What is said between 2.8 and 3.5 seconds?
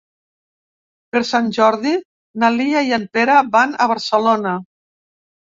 i en Pere